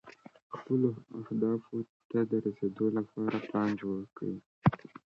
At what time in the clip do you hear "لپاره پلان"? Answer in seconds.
2.97-3.69